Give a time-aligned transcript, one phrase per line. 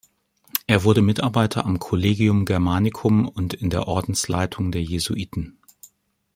[0.65, 5.59] Er wurde Mitarbeiter am Collegium Germanicum und in der Ordensleitung der Jesuiten.